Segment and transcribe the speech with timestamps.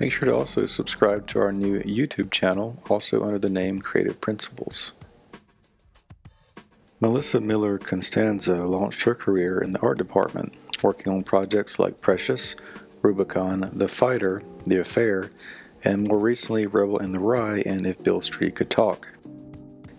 [0.00, 4.18] Make sure to also subscribe to our new YouTube channel, also under the name Creative
[4.18, 4.94] Principles.
[7.00, 12.56] Melissa Miller Costanzo launched her career in the art department, working on projects like Precious,
[13.02, 15.32] Rubicon, The Fighter, The Affair,
[15.84, 19.06] and more recently Rebel in the Rye and If Beale Street Could Talk.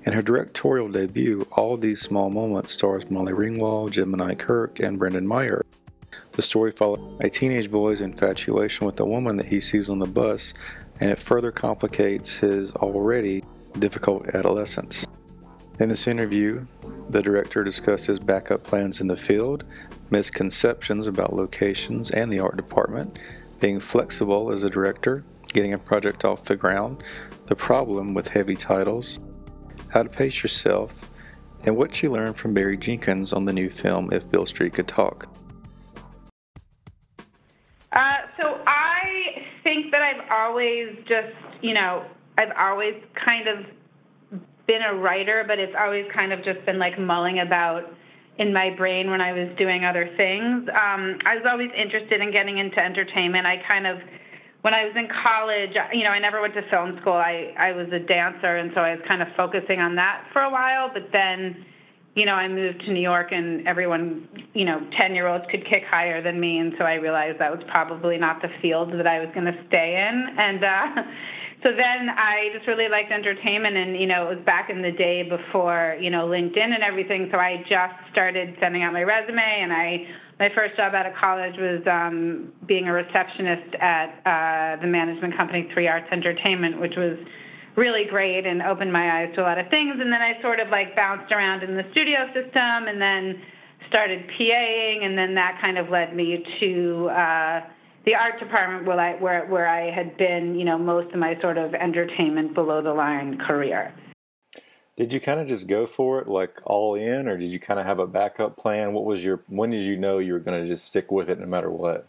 [0.04, 5.28] In her directorial debut, All These Small Moments stars Molly Ringwald, Jemima Kirke, and Brendan
[5.28, 5.64] Meyer.
[6.34, 10.06] The story follows a teenage boy's infatuation with a woman that he sees on the
[10.06, 10.54] bus,
[11.00, 13.44] and it further complicates his already
[13.80, 15.06] difficult adolescence.
[15.80, 16.66] In this interview,
[17.10, 19.66] the director discusses backup plans in the field,
[20.10, 23.20] misconceptions about locations and the art department,
[23.60, 27.04] being flexible as a director, getting a project off the ground,
[27.48, 29.20] the problem with heavy titles,
[29.92, 31.10] how to pace yourself,
[31.64, 34.88] and what you learned from Barry Jenkins on the new film If Beale Street Could
[34.88, 35.28] Talk.
[40.42, 42.06] Always just, you know,
[42.38, 43.66] I've always kind of
[44.68, 47.84] been a writer, but it's always kind of just been like mulling about
[48.38, 50.68] in my brain when I was doing other things.
[50.70, 53.46] Um, I was always interested in getting into entertainment.
[53.46, 53.98] I kind of,
[54.62, 57.14] when I was in college, you know, I never went to film school.
[57.14, 60.42] I, I was a dancer, and so I was kind of focusing on that for
[60.42, 61.66] a while, but then
[62.16, 65.64] you know, I moved to New York and everyone, you know, 10 year olds could
[65.70, 66.58] kick higher than me.
[66.60, 69.58] And so I realized that was probably not the field that I was going to
[69.68, 70.36] stay in.
[70.38, 71.02] And uh,
[71.64, 73.78] so then I just really liked entertainment.
[73.78, 77.30] And, you know, it was back in the day before, you know, LinkedIn and everything.
[77.32, 79.40] So I just started sending out my resume.
[79.40, 80.06] And I,
[80.38, 85.38] my first job out of college was um, being a receptionist at uh, the management
[85.38, 87.18] company Three Arts Entertainment, which was
[87.76, 89.96] really great and opened my eyes to a lot of things.
[90.00, 93.42] And then I sort of like bounced around in the studio system and then
[93.90, 97.62] started PAing, and then that kind of led me to uh,
[98.06, 101.40] the art department where I, where, where I had been, you know, most of my
[101.42, 103.94] sort of entertainment below the line career.
[104.98, 107.80] Did you kind of just go for it like all in, or did you kind
[107.80, 108.94] of have a backup plan?
[108.94, 111.40] What was your, when did you know you were going to just stick with it
[111.40, 112.08] no matter what?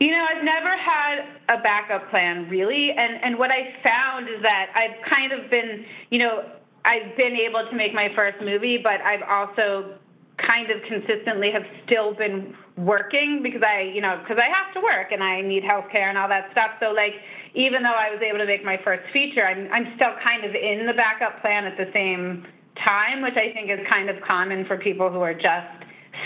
[0.00, 4.40] You know, I've never had a backup plan really, and and what I found is
[4.40, 6.42] that I've kind of been, you know,
[6.84, 10.00] I've been able to make my first movie, but I've also
[10.40, 14.80] kind of consistently have still been working because I, you know, because I have to
[14.80, 16.80] work and I need health care and all that stuff.
[16.80, 17.12] So like,
[17.54, 20.54] even though I was able to make my first feature, I'm I'm still kind of
[20.54, 22.46] in the backup plan at the same
[22.80, 25.79] time, which I think is kind of common for people who are just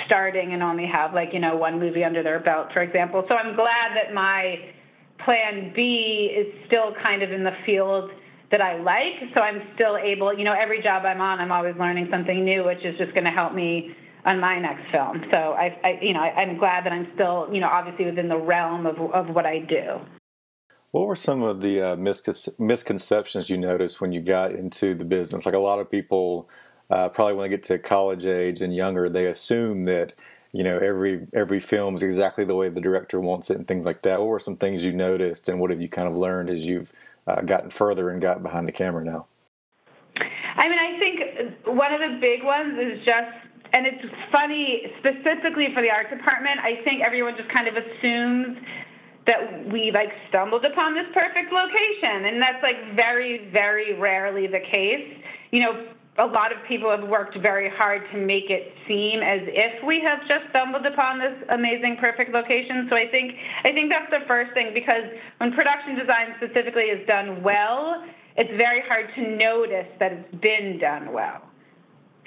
[0.06, 3.24] starting and only have like you know one movie under their belt for example.
[3.28, 4.56] So i'm glad that my
[5.24, 8.10] plan b is still kind of in the field
[8.50, 9.30] that i like.
[9.34, 12.64] So i'm still able you know every job i'm on i'm always learning something new
[12.64, 13.94] which is just going to help me
[14.24, 15.22] on my next film.
[15.30, 18.28] So i, I you know I, i'm glad that i'm still you know obviously within
[18.28, 20.00] the realm of of what i do.
[20.94, 25.44] What were some of the uh, misconceptions you noticed when you got into the business?
[25.44, 26.48] Like a lot of people
[26.90, 30.14] uh, probably when they get to college age and younger, they assume that
[30.52, 33.84] you know every every film is exactly the way the director wants it and things
[33.84, 34.20] like that.
[34.20, 36.92] What were some things you noticed, and what have you kind of learned as you've
[37.26, 39.26] uh, gotten further and got behind the camera now?
[40.56, 43.34] I mean, I think one of the big ones is just,
[43.72, 46.60] and it's funny specifically for the art department.
[46.62, 48.58] I think everyone just kind of assumes
[49.26, 54.60] that we like stumbled upon this perfect location, and that's like very, very rarely the
[54.60, 55.18] case.
[55.50, 55.86] You know,
[56.16, 59.98] a lot of people have worked very hard to make it seem as if we
[59.98, 62.86] have just stumbled upon this amazing perfect location.
[62.88, 63.34] So i think
[63.66, 68.06] i think that's the first thing because when production design specifically is done well
[68.36, 71.42] it's very hard to notice that it's been done well.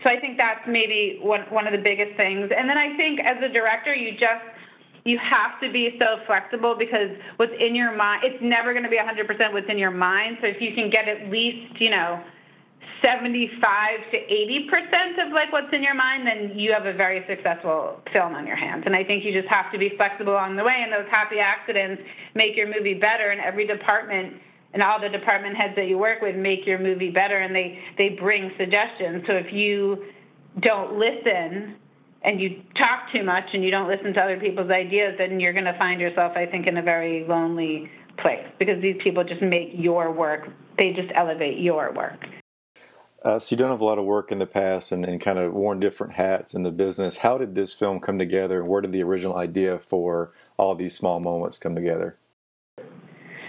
[0.04, 2.52] So i think that's maybe one one of the biggest things.
[2.52, 4.44] And then i think as a director you just
[5.08, 8.92] you have to be so flexible because what's in your mind it's never going to
[8.92, 9.24] be 100%
[9.56, 10.44] what's in your mind.
[10.44, 12.20] So if you can get at least you know
[13.02, 17.24] 75 to 80 percent of like what's in your mind, then you have a very
[17.28, 18.84] successful film on your hands.
[18.86, 21.40] And I think you just have to be flexible along the way, and those happy
[21.40, 22.02] accidents
[22.36, 23.30] make your movie better.
[23.32, 24.34] And every department
[24.74, 27.80] and all the department heads that you work with make your movie better, and they
[27.98, 29.24] they bring suggestions.
[29.28, 30.06] So if you
[30.62, 31.76] don't listen
[32.24, 35.54] and you talk too much and you don't listen to other people's ideas, then you're
[35.54, 39.42] going to find yourself, I think, in a very lonely place because these people just
[39.42, 40.48] make your work.
[40.78, 42.26] They just elevate your work.
[43.24, 45.54] Uh, so you've done a lot of work in the past and, and kind of
[45.54, 47.18] worn different hats in the business.
[47.18, 50.96] How did this film come together, and where did the original idea for all these
[50.96, 52.18] small moments come together?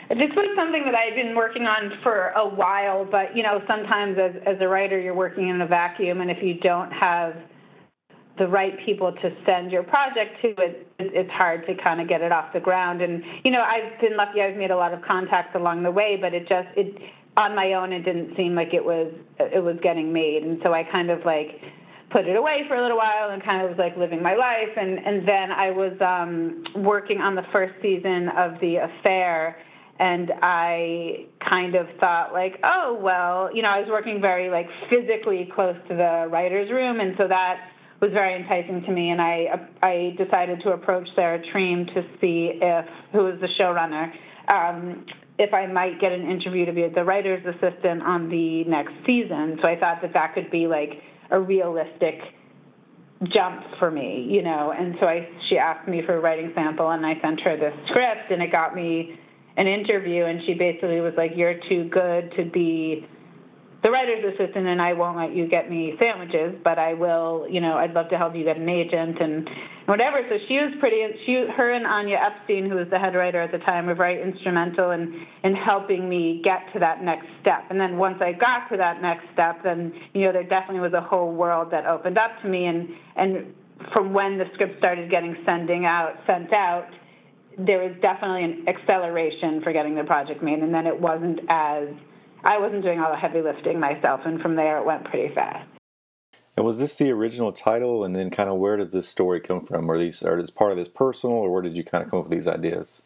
[0.09, 4.17] This was something that I've been working on for a while, but you know, sometimes
[4.19, 7.37] as as a writer, you're working in a vacuum, and if you don't have
[8.39, 12.23] the right people to send your project to, it it's hard to kind of get
[12.23, 13.03] it off the ground.
[13.03, 16.17] And you know, I've been lucky; I've made a lot of contacts along the way,
[16.19, 16.97] but it just it
[17.39, 20.43] on my own it didn't seem like it was it was getting made.
[20.43, 21.63] And so i kind of like
[22.11, 24.75] put it away for a little while and kind of was like living my life.
[24.77, 29.57] And and then i was um working on the first season of the affair.
[30.01, 34.67] And i kind of thought like oh well you know i was working very like
[34.91, 36.99] physically close to the writers room.
[36.99, 37.71] And so that
[38.01, 39.11] was very enticing to me.
[39.11, 39.47] And i
[39.81, 44.11] i decided to approach sarah treem to see if who was the showrunner
[44.49, 45.05] um,
[45.39, 49.59] if I might get an interview to be the writer's assistant on the next season.
[49.63, 51.01] So I thought that that could be like
[51.31, 52.21] a realistic
[53.33, 54.73] jump for me, you know.
[54.77, 57.71] And so I she asked me for a writing sample and I sent her the
[57.87, 59.19] script and it got me
[59.57, 63.07] an interview and she basically was like you're too good to be
[63.83, 67.61] the writer's assistant and I won't let you get me sandwiches, but I will, you
[67.61, 69.49] know, I'd love to help you get an agent and
[69.87, 70.19] whatever.
[70.29, 73.53] So she was pretty, she, her and Anya Epstein, who was the head writer at
[73.53, 77.71] the time, were very instrumental in, in helping me get to that next step.
[77.71, 80.95] And then once I got to that next step, then, you know, there definitely was
[80.95, 82.67] a whole world that opened up to me.
[82.67, 83.55] And, and
[83.93, 86.89] from when the script started getting sending out, sent out,
[87.59, 90.59] there was definitely an acceleration for getting the project made.
[90.59, 91.87] And then it wasn't as,
[92.45, 95.69] I wasn't doing all the heavy lifting myself, and from there it went pretty fast.
[96.57, 98.05] And was this the original title?
[98.05, 99.89] And then, kind of, where does this story come from?
[99.91, 102.19] Are these are this part of this personal, or where did you kind of come
[102.19, 103.03] up with these ideas?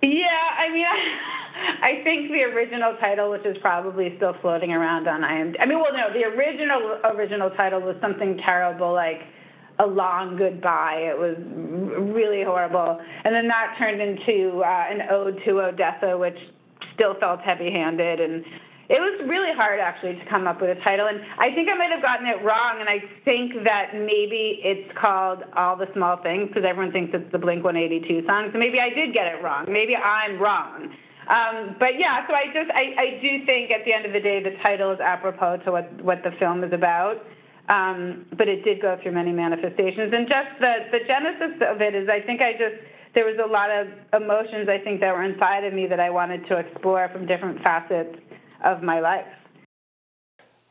[0.00, 0.28] Yeah,
[0.58, 5.22] I mean, I, I think the original title, which is probably still floating around on
[5.22, 5.56] IMDb.
[5.60, 9.22] I mean, well, no, the original original title was something terrible like
[9.80, 11.10] a long goodbye.
[11.10, 11.36] It was
[12.14, 16.38] really horrible, and then that turned into uh, an ode to Odessa, which
[16.94, 18.44] still felt heavy-handed and
[18.88, 21.76] it was really hard actually to come up with a title and i think i
[21.76, 26.20] might have gotten it wrong and i think that maybe it's called all the small
[26.20, 29.42] things because everyone thinks it's the blink 182 song so maybe i did get it
[29.42, 29.64] wrong.
[29.68, 30.92] Maybe i'm wrong.
[31.24, 34.20] Um, but yeah so i just I, I do think at the end of the
[34.20, 37.24] day the title is apropos to what what the film is about
[37.64, 41.96] um, but it did go through many manifestations and just the the genesis of it
[41.96, 42.76] is i think i just
[43.14, 43.86] there was a lot of
[44.20, 47.62] emotions I think that were inside of me that I wanted to explore from different
[47.62, 48.16] facets
[48.64, 49.26] of my life.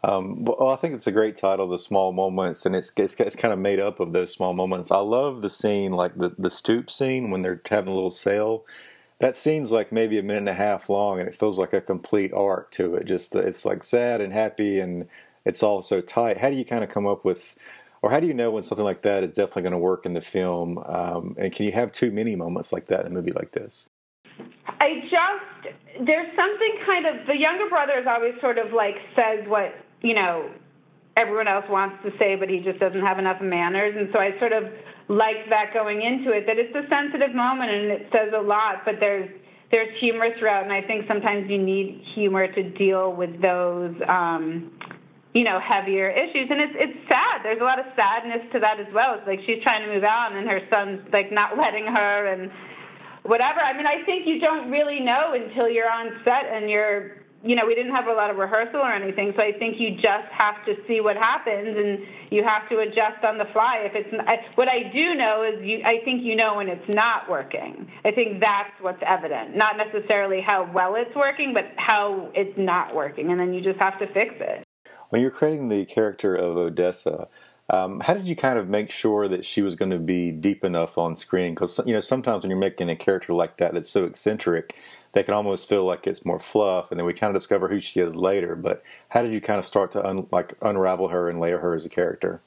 [0.04, 3.38] Um, well, I think it's a great title, "The Small Moments," and it's, it's, it's
[3.38, 4.92] kind of made up of those small moments.
[4.92, 8.66] I love the scene, like the the stoop scene when they're having a little sale.
[9.20, 11.80] That scene's like maybe a minute and a half long, and it feels like a
[11.80, 13.06] complete arc to it.
[13.06, 15.08] Just it's like sad and happy, and
[15.46, 16.40] it's all so tight.
[16.40, 17.56] How do you kind of come up with
[18.04, 20.14] or how do you know when something like that is definitely going to work in
[20.14, 20.78] the film?
[20.78, 23.90] Um, and can you have too many moments like that in a movie like this?
[24.68, 29.48] I just there's something kind of the younger brother is always sort of like says
[29.48, 30.52] what you know
[31.16, 34.38] everyone else wants to say, but he just doesn't have enough manners, and so I
[34.38, 34.66] sort of
[35.08, 36.46] like that going into it.
[36.46, 39.30] That it's a sensitive moment and it says a lot, but there's
[39.72, 43.96] there's humor throughout, and I think sometimes you need humor to deal with those.
[44.10, 44.72] Um,
[45.34, 46.48] you know, heavier issues.
[46.50, 47.42] And it's it's sad.
[47.44, 49.18] There's a lot of sadness to that as well.
[49.18, 52.50] It's like she's trying to move on and her son's like not letting her and
[53.25, 53.60] whatever.
[53.60, 57.58] I mean, I think you don't really know until you're on set and you're you
[57.58, 60.32] know, we didn't have a lot of rehearsal or anything, so I think you just
[60.32, 62.00] have to see what happens and
[62.32, 63.84] you have to adjust on the fly.
[63.84, 64.16] If it's
[64.56, 67.92] what I do know is you, I think you know when it's not working.
[68.06, 72.96] I think that's what's evident, not necessarily how well it's working, but how it's not
[72.96, 74.63] working, and then you just have to fix it.
[75.13, 77.27] When you're creating the character of Odessa,
[77.70, 80.63] um, how did you kind of make sure that she was going to be deep
[80.65, 81.53] enough on screen?
[81.53, 84.75] Because you know sometimes when you're making a character like that that's so eccentric,
[85.12, 87.79] they can almost feel like it's more fluff, and then we kind of discover who
[87.79, 88.55] she is later.
[88.55, 91.75] But how did you kind of start to un- like unravel her and layer her
[91.75, 92.41] as a character?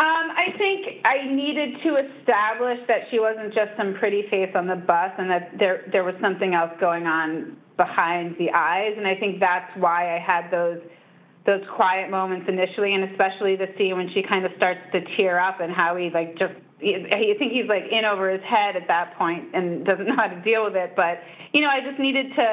[0.00, 4.66] Um, I think I needed to establish that she wasn't just some pretty face on
[4.66, 8.94] the bus, and that there there was something else going on behind the eyes.
[8.96, 10.80] And I think that's why I had those
[11.46, 15.40] those quiet moments initially, and especially the scene when she kind of starts to tear
[15.40, 18.86] up and how he like just I think he's like in over his head at
[18.86, 20.94] that point and doesn't know how to deal with it.
[20.94, 21.18] But
[21.52, 22.46] you know, I just needed to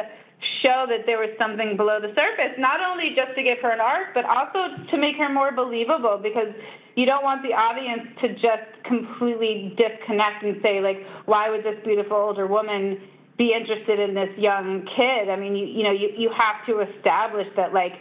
[0.62, 3.80] show that there was something below the surface, not only just to give her an
[3.80, 6.50] arc, but also to make her more believable because
[6.96, 11.78] you don't want the audience to just completely disconnect and say like, why would this
[11.84, 13.00] beautiful older woman
[13.38, 15.30] be interested in this young kid?
[15.30, 17.94] I mean, you you know, you you have to establish that like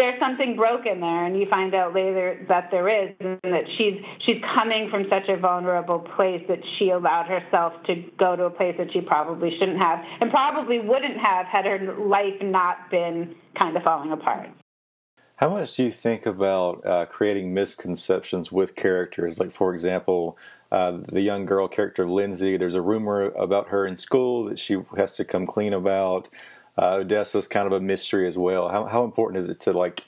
[0.00, 4.00] there's something broken there and you find out later that there is and that she's
[4.24, 8.50] she's coming from such a vulnerable place that she allowed herself to go to a
[8.50, 13.34] place that she probably shouldn't have and probably wouldn't have had her life not been
[13.58, 14.48] kind of falling apart.
[15.36, 19.38] How much do you think about uh, creating misconceptions with characters?
[19.38, 20.38] Like for example
[20.72, 24.78] uh, the young girl character lindsay there's a rumor about her in school that she
[24.96, 26.30] has to come clean about
[26.80, 28.68] uh, Odessa's kind of a mystery as well.
[28.68, 30.04] How how important is it to like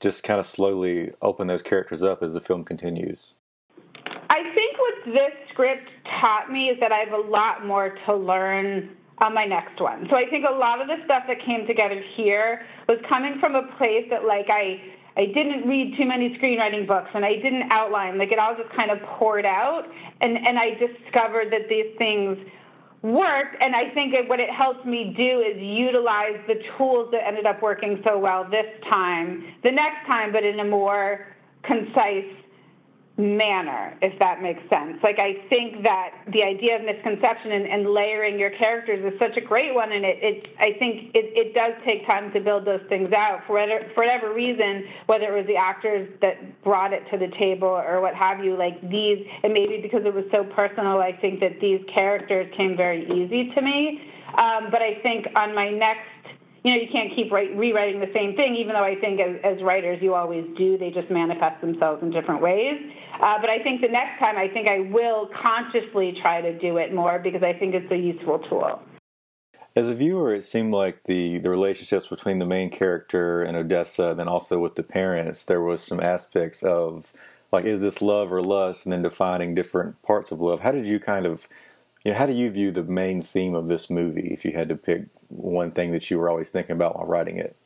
[0.00, 3.34] just kind of slowly open those characters up as the film continues?
[4.30, 5.90] I think what this script
[6.20, 10.06] taught me is that I have a lot more to learn on my next one.
[10.10, 13.54] So I think a lot of the stuff that came together here was coming from
[13.54, 14.80] a place that like I
[15.16, 18.74] I didn't read too many screenwriting books and I didn't outline like it all just
[18.74, 19.84] kind of poured out
[20.22, 22.38] and and I discovered that these things
[23.04, 27.44] worked and i think what it helps me do is utilize the tools that ended
[27.44, 31.26] up working so well this time the next time but in a more
[31.64, 32.24] concise
[33.16, 34.98] manner, if that makes sense.
[35.02, 39.36] Like I think that the idea of misconception and, and layering your characters is such
[39.36, 42.66] a great one, and it, it I think it, it does take time to build
[42.66, 46.92] those things out for whatever, for whatever reason, whether it was the actors that brought
[46.92, 48.58] it to the table or what have you.
[48.58, 52.76] Like these, and maybe because it was so personal, I think that these characters came
[52.76, 54.10] very easy to me.
[54.34, 56.10] Um, but I think on my next
[56.64, 59.36] you know, you can't keep write, rewriting the same thing, even though I think as,
[59.44, 60.78] as writers you always do.
[60.78, 62.80] They just manifest themselves in different ways.
[63.22, 66.78] Uh, but I think the next time, I think I will consciously try to do
[66.78, 68.80] it more because I think it's a useful tool.
[69.76, 74.14] As a viewer, it seemed like the, the relationships between the main character and Odessa,
[74.16, 77.12] then also with the parents, there was some aspects of
[77.52, 80.60] like, is this love or lust, and then defining different parts of love.
[80.60, 81.46] How did you kind of,
[82.04, 84.68] you know, how do you view the main theme of this movie if you had
[84.70, 87.56] to pick one thing that you were always thinking about while writing it?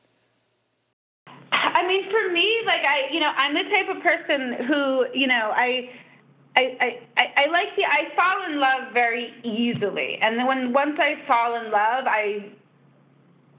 [1.52, 5.26] I mean, for me, like I, you know, I'm the type of person who, you
[5.26, 5.90] know, I.
[6.56, 10.98] I, I, I like the I fall in love very easily, and then when once
[10.98, 12.50] I fall in love, I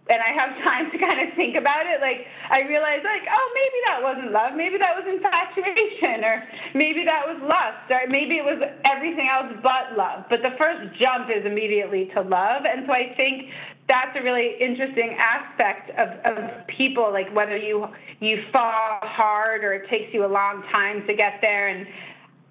[0.09, 3.47] and I have time to kind of think about it, like I realize like, oh,
[3.53, 8.41] maybe that wasn't love, maybe that was infatuation, or maybe that was lust, or maybe
[8.41, 10.25] it was everything else but love.
[10.27, 13.53] But the first jump is immediately to love, and so I think
[13.89, 17.88] that's a really interesting aspect of, of people, like whether you
[18.22, 21.69] you fall hard or it takes you a long time to get there.
[21.69, 21.88] And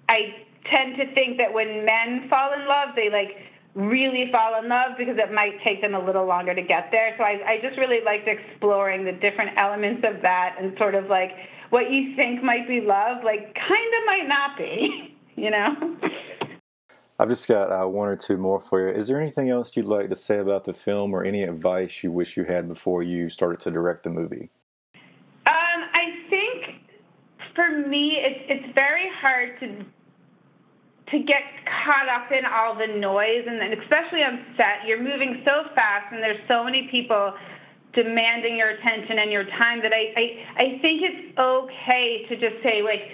[0.09, 3.37] I tend to think that when men fall in love, they like
[3.75, 7.15] really fall in love because it might take them a little longer to get there.
[7.17, 11.05] So I, I just really liked exploring the different elements of that and sort of
[11.05, 11.31] like
[11.69, 15.95] what you think might be love, like kind of might not be, you know?
[17.21, 18.95] I've just got uh, one or two more for you.
[18.95, 22.13] Is there anything else you'd like to say about the film, or any advice you
[22.13, 24.49] wish you had before you started to direct the movie?
[25.45, 26.81] Um, I think
[27.55, 29.67] for me, it's it's very hard to
[31.11, 31.43] to get
[31.83, 36.13] caught up in all the noise, and then especially on set, you're moving so fast,
[36.13, 37.33] and there's so many people
[37.93, 42.63] demanding your attention and your time that I I, I think it's okay to just
[42.63, 43.11] say like,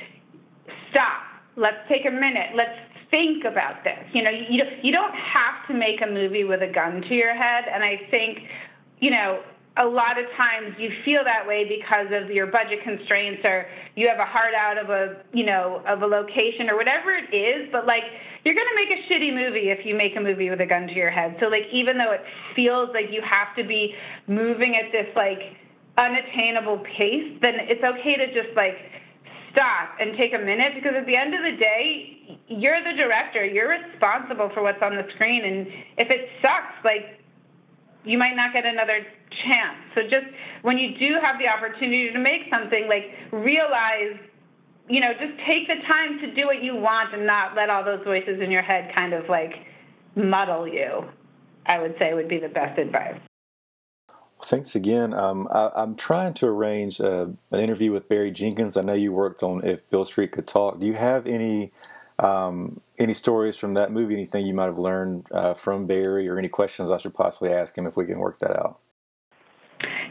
[0.92, 1.24] stop.
[1.58, 2.52] Let's take a minute.
[2.54, 2.78] Let's
[3.16, 4.04] think about this.
[4.12, 7.34] You know, you you don't have to make a movie with a gun to your
[7.34, 8.40] head, and I think,
[9.00, 9.40] you know,
[9.78, 14.08] a lot of times you feel that way because of your budget constraints or you
[14.08, 17.68] have a heart out of a you know of a location or whatever it is
[17.76, 18.08] but like
[18.46, 20.88] you're going to make a shitty movie if you make a movie with a gun
[20.88, 22.24] to your head so like even though it
[22.56, 23.92] feels like you have to be
[24.28, 25.60] moving at this like
[26.00, 28.80] unattainable pace then it's okay to just like
[29.56, 33.48] stop and take a minute because at the end of the day, you're the director.
[33.48, 35.48] You're responsible for what's on the screen.
[35.48, 37.24] And if it sucks, like,
[38.04, 39.00] you might not get another
[39.48, 39.80] chance.
[39.96, 40.28] So just
[40.62, 44.20] when you do have the opportunity to make something, like realize,
[44.88, 47.84] you know, just take the time to do what you want and not let all
[47.84, 49.56] those voices in your head kind of like
[50.16, 51.08] muddle you.
[51.66, 53.18] I would say would be the best advice.
[54.46, 55.12] Thanks again.
[55.16, 58.78] Um, I, am trying to arrange uh, an interview with Barry Jenkins.
[58.78, 60.80] I know you worked on If Beale Street Could Talk.
[60.80, 61.72] Do you have any
[62.20, 64.14] um, any stories from that movie?
[64.14, 67.76] Anything you might have learned uh, from Barry, or any questions I should possibly ask
[67.76, 68.78] him if we can work that out?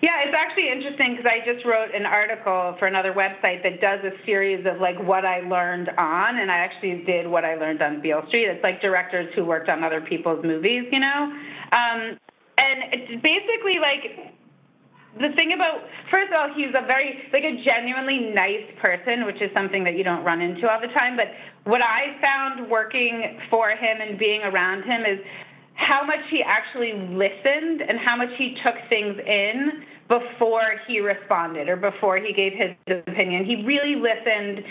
[0.02, 4.00] Yeah, it's actually interesting because I just wrote an article for another website that does
[4.04, 7.80] a series of like what I learned on, and I actually did what I learned
[7.82, 8.48] on Beale Street.
[8.48, 11.32] It's like directors who worked on other people's movies, you know.
[11.70, 12.18] Um,
[12.58, 14.34] and basically like
[15.14, 19.38] the thing about first of all he's a very like a genuinely nice person which
[19.40, 21.16] is something that you don't run into all the time.
[21.16, 21.30] But
[21.64, 25.18] what i found working for him and being around him is
[25.74, 31.68] how much he actually listened and how much he took things in before he responded
[31.68, 32.76] or before he gave his
[33.08, 33.44] opinion.
[33.44, 34.64] He really listened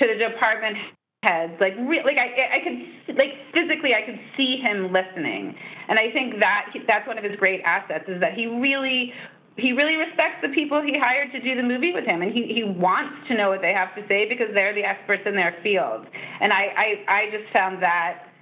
[0.00, 0.76] to the department
[1.24, 1.56] heads.
[1.60, 5.56] Like, re- like I, I could, like physically, I could see him listening,
[5.88, 9.12] and I think that that's one of his great assets is that he really.
[9.56, 12.50] He really respects the people he hired to do the movie with him, and he,
[12.50, 15.54] he wants to know what they have to say because they're the experts in their
[15.62, 16.10] field.
[16.40, 18.34] And I, I, I just found that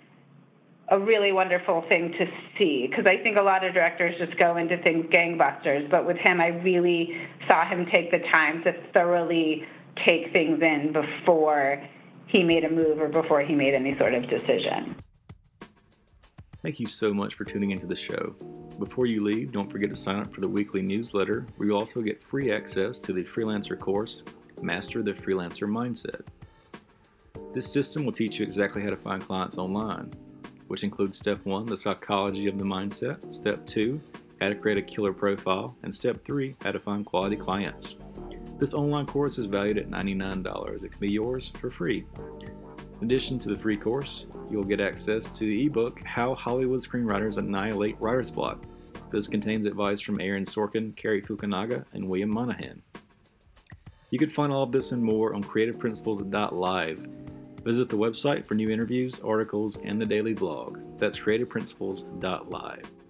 [0.88, 2.26] a really wonderful thing to
[2.58, 6.16] see because I think a lot of directors just go into things gangbusters, but with
[6.16, 7.08] him, I really
[7.46, 9.64] saw him take the time to thoroughly
[10.06, 11.82] take things in before
[12.32, 14.96] he made a move or before he made any sort of decision.
[16.62, 18.34] Thank you so much for tuning into the show.
[18.78, 22.00] Before you leave, don't forget to sign up for the weekly newsletter where you also
[22.00, 24.22] get free access to the freelancer course,
[24.62, 26.22] Master the Freelancer Mindset.
[27.52, 30.10] This system will teach you exactly how to find clients online,
[30.68, 34.00] which includes step one, the psychology of the mindset, step two,
[34.40, 37.96] how to create a killer profile, and step three, how to find quality clients.
[38.62, 40.84] This online course is valued at $99.
[40.84, 42.06] It can be yours for free.
[43.00, 47.38] In addition to the free course, you'll get access to the ebook How Hollywood Screenwriters
[47.38, 48.62] Annihilate Writer's Block.
[49.10, 52.82] This contains advice from Aaron Sorkin, Cary Fukunaga, and William Monahan.
[54.10, 57.08] You can find all of this and more on creativeprinciples.live.
[57.64, 60.78] Visit the website for new interviews, articles, and the daily blog.
[60.98, 63.01] That's creativeprinciples.live.